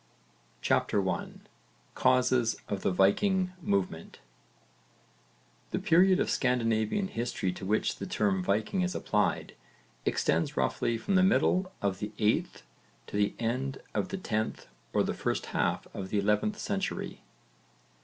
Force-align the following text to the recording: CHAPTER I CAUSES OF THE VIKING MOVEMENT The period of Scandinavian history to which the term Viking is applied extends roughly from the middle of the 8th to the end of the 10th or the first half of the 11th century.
CHAPTER 0.63 1.07
I 1.07 1.27
CAUSES 1.93 2.59
OF 2.67 2.81
THE 2.81 2.89
VIKING 2.91 3.53
MOVEMENT 3.61 4.17
The 5.69 5.77
period 5.77 6.19
of 6.19 6.31
Scandinavian 6.31 7.07
history 7.07 7.51
to 7.51 7.67
which 7.67 7.97
the 7.97 8.07
term 8.07 8.43
Viking 8.43 8.81
is 8.81 8.95
applied 8.95 9.53
extends 10.03 10.57
roughly 10.57 10.97
from 10.97 11.13
the 11.13 11.21
middle 11.21 11.71
of 11.83 11.99
the 11.99 12.13
8th 12.17 12.63
to 13.05 13.15
the 13.15 13.35
end 13.37 13.79
of 13.93 14.07
the 14.09 14.17
10th 14.17 14.65
or 14.91 15.03
the 15.03 15.13
first 15.13 15.45
half 15.53 15.85
of 15.93 16.09
the 16.09 16.19
11th 16.19 16.55
century. 16.55 17.21